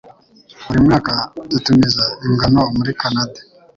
Buri 0.65 0.79
mwaka 0.87 1.13
dutumiza 1.49 2.05
ingano 2.27 2.61
muri 2.77 2.91
Kanada 2.99 3.39